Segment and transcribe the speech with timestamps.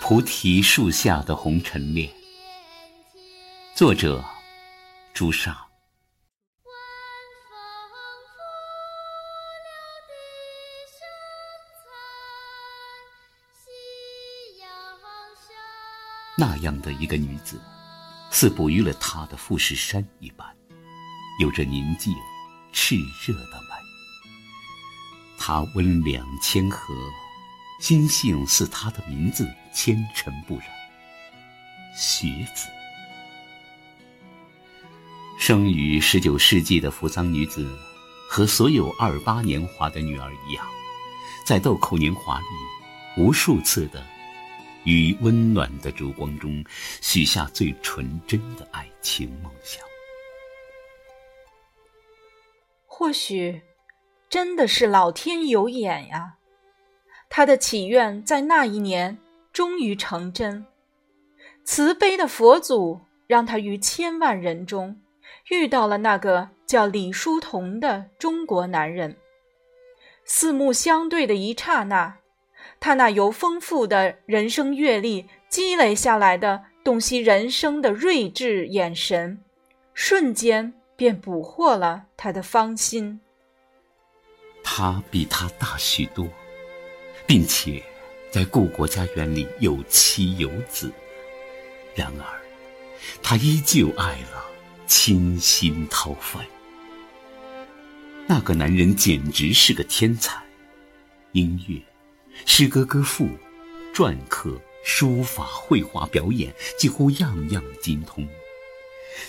[0.00, 2.12] 菩提树下的红尘恋，
[3.74, 4.22] 作者
[5.14, 5.66] 朱砂。
[16.36, 17.60] 那样的一个女子，
[18.30, 20.46] 似哺育了他的富士山一般，
[21.40, 22.12] 有着宁静、
[22.72, 23.74] 炽热的美。
[25.38, 26.94] 她温良谦和。
[27.80, 30.66] 心性似他的名字，纤尘不染。
[31.96, 32.68] 学子，
[35.36, 37.68] 生于十九世纪的扶桑女子，
[38.30, 40.64] 和所有二八年华的女儿一样，
[41.44, 42.46] 在豆蔻年华里，
[43.16, 44.06] 无数次的，
[44.84, 46.64] 于温暖的烛光中，
[47.00, 49.91] 许下最纯真的爱情梦想。
[53.02, 53.62] 或许，
[54.28, 56.34] 真的是老天有眼呀。
[57.28, 59.18] 他的祈愿在那一年
[59.52, 60.64] 终于成真，
[61.64, 65.00] 慈悲的佛祖让他于千万人中
[65.50, 69.16] 遇到了那个叫李叔同的中国男人。
[70.24, 72.18] 四目相对的一刹那，
[72.78, 79.42] 他那由丰富的人生阅历积累下来的洞悉人生的睿智眼神，
[79.92, 80.72] 瞬间
[81.02, 83.20] 便捕获了他的芳心。
[84.62, 86.28] 他比他大许多。
[87.26, 87.82] 并且，
[88.30, 90.92] 在故国家园里有妻有子，
[91.96, 92.24] 然而，
[93.20, 94.44] 他依旧爱了，
[94.86, 96.38] 倾心掏肺。
[98.28, 100.40] 那个男人简直是个天才，
[101.32, 101.82] 音乐、
[102.46, 103.28] 诗歌歌赋、
[103.92, 108.24] 篆刻、书法、绘画、表演，几乎样样精通，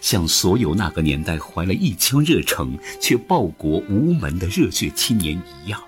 [0.00, 5.82] 像所有那个年代怀了一腔热诚却报国无门的热血青年一样。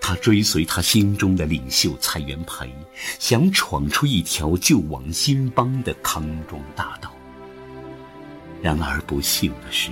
[0.00, 2.70] 他追随他心中的领袖蔡元培，
[3.18, 7.10] 想闯出一条救亡兴邦的康庄大道。
[8.62, 9.90] 然而不幸的是，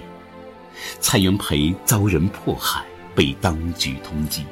[1.01, 2.85] 蔡元培遭人迫害，
[3.15, 4.43] 被当局通缉。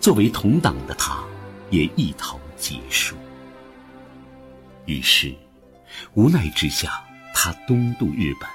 [0.00, 1.22] 作为同党的他，
[1.70, 3.14] 也一逃结束。
[4.86, 5.32] 于是，
[6.14, 7.04] 无奈之下，
[7.34, 8.48] 他东渡日本，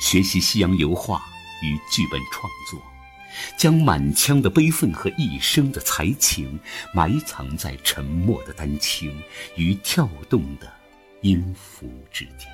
[0.00, 1.22] 学习西洋油画
[1.62, 2.80] 与剧本创作。
[3.56, 6.56] 将满腔的悲愤和一生的才情
[6.94, 9.20] 埋藏在沉默的丹青
[9.56, 10.72] 与跳动的
[11.22, 12.48] 音符之间。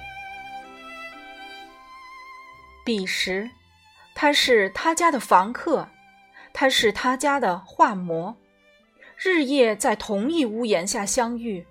[2.82, 3.50] 彼时，
[4.14, 5.86] 他是他家的房客，
[6.54, 8.34] 他是他家的画魔，
[9.18, 11.66] 日夜在同一屋檐下相遇。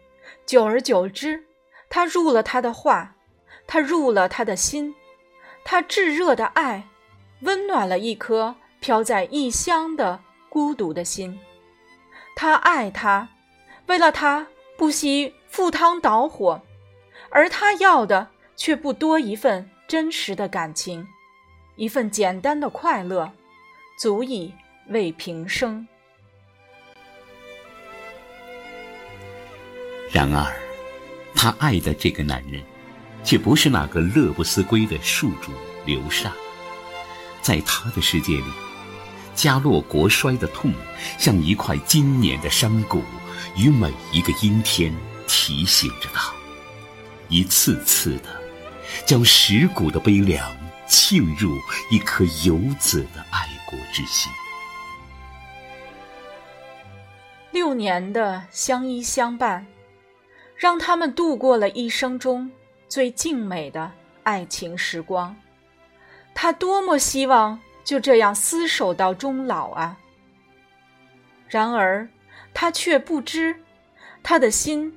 [0.46, 1.46] 久而久之，
[1.90, 3.16] 他入了他的画，
[3.70, 4.96] 他入了他的心，
[5.64, 6.88] 他炙热的爱，
[7.42, 8.56] 温暖了一颗。
[8.82, 11.38] 飘在异乡的孤独的心，
[12.34, 13.28] 他爱他，
[13.88, 14.48] 为了他
[14.78, 16.62] 不惜赴汤蹈火，
[17.30, 21.06] 而他要的却不多一份真实的感情，
[21.76, 23.30] 一份简单的快乐，
[24.00, 24.54] 足以
[24.88, 25.86] 为平生。
[30.10, 30.56] 然而，
[31.36, 32.64] 他爱的这个男人，
[33.30, 35.52] 却不是那个乐不思归的宿主
[35.86, 36.32] 刘禅，
[37.44, 38.52] 在他的世界里。
[39.36, 40.74] 家落国衰的痛，
[41.20, 43.04] 像一块经年的山谷，
[43.56, 44.92] 与每一个阴天
[45.28, 46.34] 提醒着他，
[47.28, 48.36] 一次次的
[49.06, 50.52] 将蚀骨的悲凉
[50.88, 51.56] 沁入
[51.92, 54.32] 一颗游子的爱国之心。
[57.52, 59.68] 六年的相依相伴，
[60.56, 62.50] 让他们度过了一生中
[62.90, 63.90] 最静美的
[64.24, 65.34] 爱情时光。
[66.36, 67.58] 他多么希望。
[67.82, 69.98] 就这样厮守到终老啊！
[71.48, 72.08] 然而，
[72.54, 73.56] 他却不知，
[74.22, 74.96] 他的心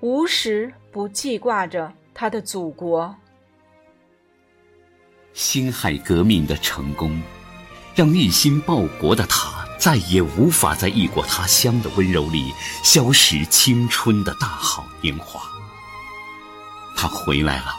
[0.00, 3.14] 无时不记挂着他的祖国。
[5.34, 7.20] 辛亥革命的成功，
[7.94, 15.59] 让一心报国的他再也无法在异国他乡的温柔里消蚀青春的大好年华。
[17.00, 17.74] 他回来了。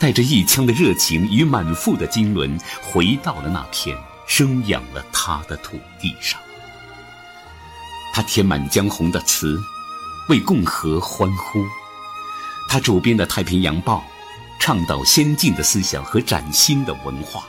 [0.00, 3.96] 带着一腔的热情与满腹的经纶，回到了那片
[4.26, 6.40] 生养了他的土地上。
[8.12, 9.60] 他填满江红的词，
[10.28, 11.64] 为共和欢呼；
[12.68, 14.04] 他主编的《太平洋报》，
[14.60, 17.44] 倡导先进的思想和崭新的文化。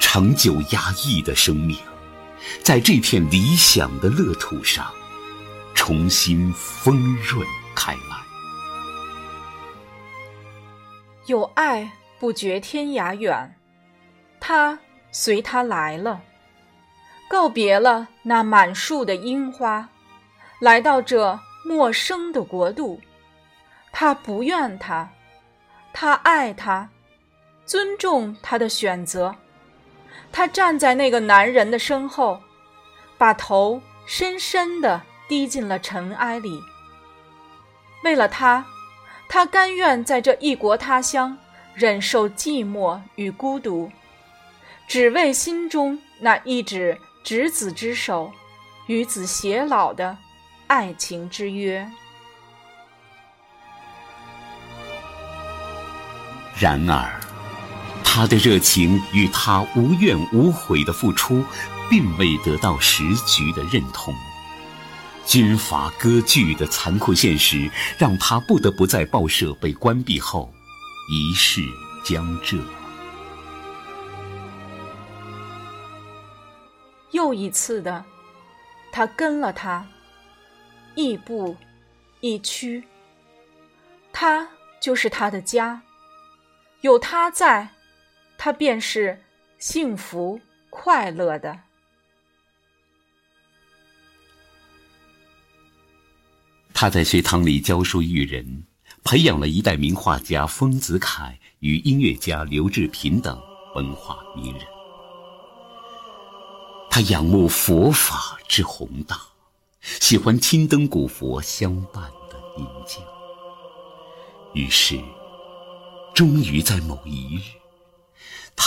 [0.00, 1.78] 长久压抑的生命，
[2.62, 4.90] 在这片理想的乐土上，
[5.74, 8.23] 重新丰润开来。
[11.26, 13.56] 有爱不觉天涯远，
[14.40, 14.78] 他
[15.10, 16.20] 随他来了，
[17.28, 19.88] 告别了那满树的樱花，
[20.58, 23.00] 来到这陌生的国度。
[23.90, 25.08] 他不怨他，
[25.92, 26.90] 他爱他，
[27.64, 29.34] 尊重他的选择。
[30.30, 32.40] 他站在那个男人的身后，
[33.16, 36.60] 把头深深地低进了尘埃里。
[38.02, 38.66] 为了他，
[39.28, 41.36] 他甘愿在这异国他乡
[41.74, 43.90] 忍受寂寞与孤独。
[44.86, 48.30] 只为心中那一纸执子之手，
[48.86, 50.16] 与子偕老的
[50.66, 51.90] 爱情之约。
[56.60, 57.18] 然而，
[58.04, 61.42] 他的热情与他无怨无悔的付出，
[61.90, 64.14] 并未得到时局的认同。
[65.26, 70.52] 军阀割据的残酷现实，让他不得不在报社被关闭后，
[71.10, 71.60] 一世
[72.04, 72.58] 江浙。
[77.10, 78.04] 又一次的，
[78.92, 79.86] 他跟了他，
[80.94, 81.56] 亦步
[82.20, 82.84] 亦趋。
[84.12, 84.46] 他
[84.80, 85.80] 就是他的家，
[86.82, 87.68] 有他在，
[88.36, 89.20] 他便是
[89.58, 91.58] 幸福快乐的。
[96.74, 98.64] 他在学堂里教书育人，
[99.04, 103.40] 培养了一代名画家丰子恺与音乐家刘志平等
[103.76, 104.62] 文化名人。
[106.90, 109.20] 他仰慕佛法之宏大，
[109.80, 113.00] 喜欢青灯古佛相伴的宁静。
[114.52, 115.00] 于是，
[116.12, 117.40] 终于在某一日，
[118.56, 118.66] 他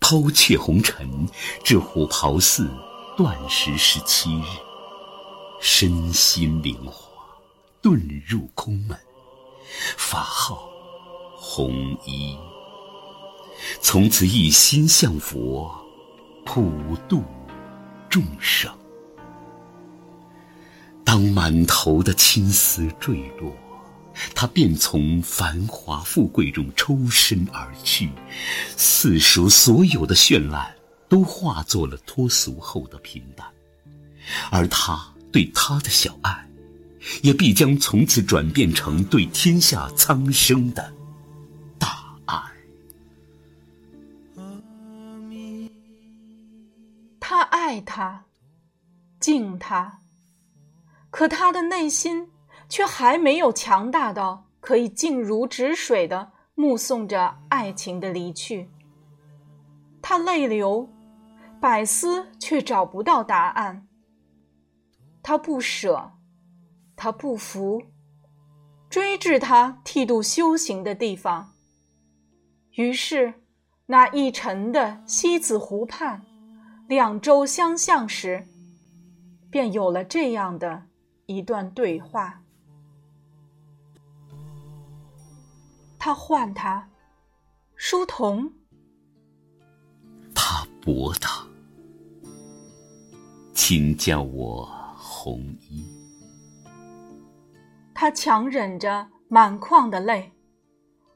[0.00, 1.28] 抛却红尘，
[1.64, 2.68] 至虎跑寺
[3.16, 4.44] 断食十七日，
[5.60, 7.08] 身心灵活，
[7.82, 8.98] 遁入空门，
[9.96, 10.68] 法号
[11.36, 12.36] 弘一，
[13.80, 15.74] 从此一心向佛。
[16.48, 16.70] 普
[17.08, 17.24] 度
[18.08, 18.72] 众生。
[21.04, 23.52] 当满头的青丝坠落，
[24.32, 28.12] 他便从繁华富贵中抽身而去，
[28.76, 30.72] 世俗所有的绚烂
[31.08, 33.44] 都化作了脱俗后的平淡，
[34.52, 36.48] 而他对他的小爱，
[37.22, 40.90] 也必将从此转变成对天下苍生的
[41.78, 42.38] 大爱。
[47.20, 48.24] 他爱他，
[49.20, 49.98] 敬他，
[51.10, 52.26] 可他的内心
[52.70, 58.70] 却还没有强大到可以静如止水的目送着爱情的离去。
[60.00, 60.88] 他泪流，
[61.60, 63.86] 百思却找不到答案。
[65.28, 66.12] 他不舍，
[66.94, 67.82] 他不服，
[68.88, 71.52] 追至他剃度修行的地方。
[72.76, 73.34] 于是，
[73.86, 76.24] 那一沉的西子湖畔。
[76.86, 78.46] 两舟相向时，
[79.50, 80.84] 便有了这样的
[81.26, 82.44] 一段对话。
[85.98, 86.88] 他唤他，
[87.74, 88.52] 书童。
[90.32, 91.44] 他驳他，
[93.52, 94.75] 请叫我
[95.26, 95.84] 红衣。
[97.92, 100.30] 他强忍着满眶的泪，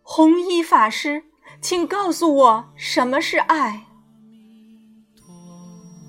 [0.02, 1.22] 红衣法师，
[1.62, 3.86] 请告诉我什么是爱。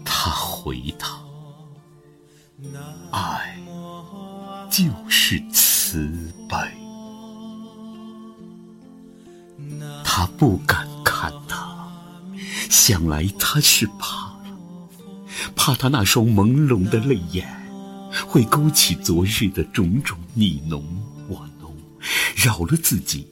[0.03, 1.22] 他回答：
[3.12, 3.55] 爱
[4.72, 6.58] 就是慈悲。
[10.03, 11.88] 他不敢看他，
[12.67, 14.58] 想来他是怕了，
[15.55, 17.61] 怕他那双朦胧的泪眼
[18.31, 20.81] 会勾起昨日的种种你侬
[21.27, 21.75] 我侬，
[22.33, 23.27] 扰了自己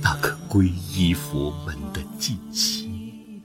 [0.00, 3.42] 那颗皈依佛门的静心。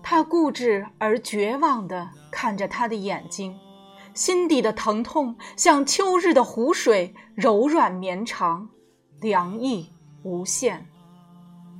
[0.00, 3.56] 他固执而绝望地看着他的眼睛，
[4.14, 8.68] 心底的疼痛像秋日的湖水，柔软绵长，
[9.20, 9.88] 凉意
[10.22, 10.86] 无限。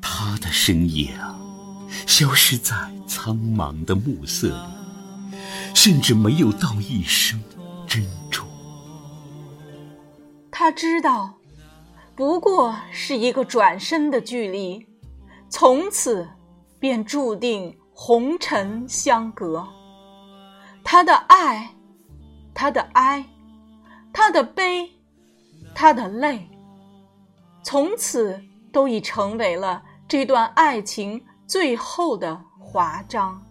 [0.03, 1.13] 他的身影
[2.09, 2.75] 消失在
[3.07, 5.39] 苍茫的暮色里，
[5.77, 7.41] 甚至没有道一声
[7.89, 8.47] 珍重。
[10.51, 11.35] 他知道，
[12.15, 14.87] 不过是一个转身的距离，
[15.49, 16.29] 从此
[16.79, 17.77] 便注定。
[18.01, 19.67] 红尘相隔，
[20.85, 21.75] 他的爱，
[22.55, 23.25] 他的哀，
[24.13, 24.89] 他的悲，
[25.75, 26.49] 他的泪，
[27.65, 28.41] 从此
[28.71, 33.45] 都已成为了这段爱情最后的华章。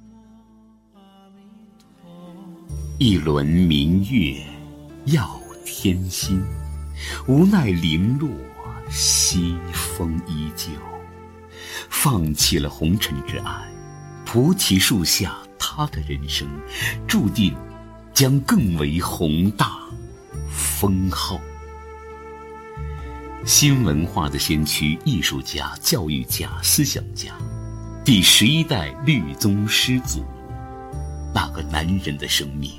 [3.00, 4.36] 一轮明月
[5.06, 6.44] 耀天心，
[7.27, 8.27] 无奈零落，
[8.89, 10.72] 西风依旧，
[11.92, 13.72] 放弃了红尘之爱。
[14.25, 16.48] 菩提树下，他的人生
[17.08, 17.56] 注定
[18.16, 19.77] 将更为宏大、
[20.50, 21.39] 丰厚。
[23.46, 27.32] 新文化的先驱、艺术家、教育家、思想家，
[28.04, 30.25] 第十一代律宗师祖，
[31.32, 32.72] 那个男人的生命，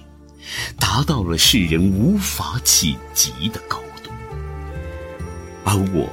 [0.78, 4.10] 达到了世人无法企及的高度，
[5.64, 6.08] 而我，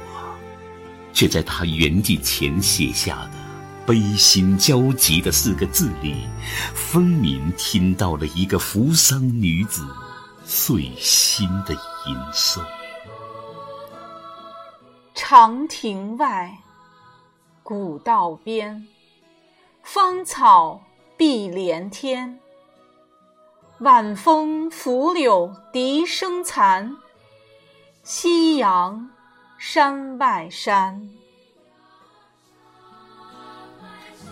[1.12, 3.30] 却在他圆寂前写下的
[3.86, 6.26] 悲心交集的四个字里，
[6.74, 9.86] 分明听到了一个扶桑女子
[10.44, 11.72] 碎心的
[12.06, 12.60] 吟诵。
[15.14, 16.58] 长亭外，
[17.62, 18.86] 古道边，
[19.82, 20.82] 芳草
[21.16, 22.38] 碧连天。
[23.80, 26.96] 晚风拂柳笛声残，
[28.02, 29.10] 夕阳
[29.58, 31.10] 山外山。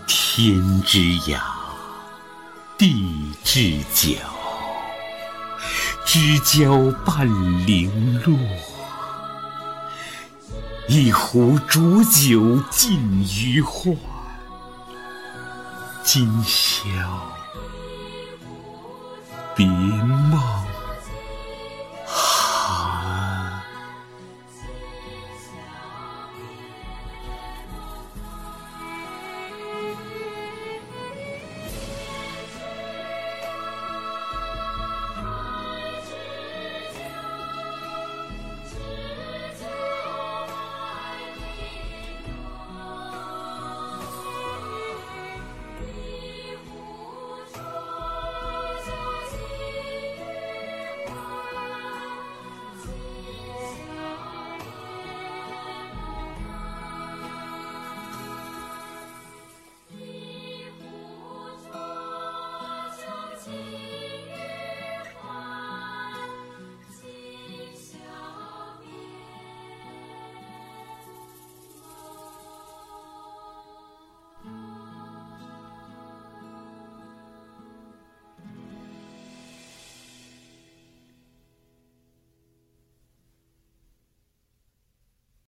[0.07, 0.99] 天之
[1.29, 1.39] 涯，
[2.79, 4.17] 地之角，
[6.07, 7.29] 知交半
[7.67, 8.35] 零落。
[10.89, 12.99] 一壶浊酒尽
[13.39, 13.95] 余欢，
[16.03, 16.89] 今宵
[19.57, 20.24] 别。